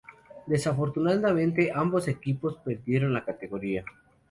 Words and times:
Desafortunadamente, 0.47 1.71
ambos 1.75 2.07
equipos 2.07 2.57
perdieron 2.65 3.13
la 3.13 3.23
categoría. 3.23 3.85